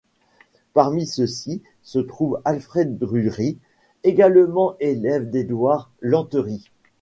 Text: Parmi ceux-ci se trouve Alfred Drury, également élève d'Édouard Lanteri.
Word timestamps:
Parmi 0.73 1.05
ceux-ci 1.05 1.61
se 1.83 1.99
trouve 1.99 2.41
Alfred 2.43 2.97
Drury, 2.97 3.59
également 4.03 4.75
élève 4.79 5.29
d'Édouard 5.29 5.91
Lanteri. 6.01 6.71